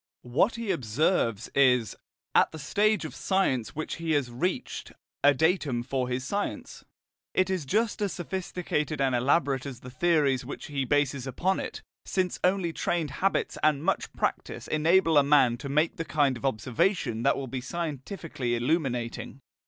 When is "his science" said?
6.09-6.83